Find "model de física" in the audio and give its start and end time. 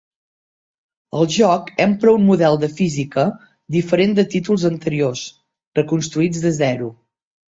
2.29-3.25